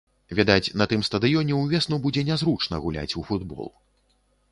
Відаць, 0.37 0.73
на 0.81 0.85
тым 0.93 1.03
стадыёне 1.09 1.53
ўвесну 1.57 1.99
будзе 2.05 2.23
нязручна 2.31 2.81
гуляць 2.87 3.15
у 3.21 3.27
футбол. 3.29 3.69